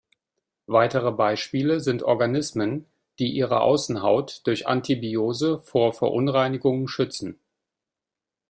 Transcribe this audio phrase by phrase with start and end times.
[0.65, 2.87] Weitere Beispiele sind Organismen,
[3.19, 7.39] die ihre Außenhaut durch Antibiose vor Verunreinigungen schützen.